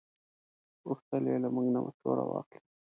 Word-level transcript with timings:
غوښتل 0.87 1.23
یې 1.31 1.37
له 1.43 1.49
موږ 1.55 1.67
نه 1.73 1.79
مشوره 1.85 2.23
واخلي. 2.25 2.59